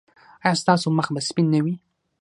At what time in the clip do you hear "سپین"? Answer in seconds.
1.27-1.47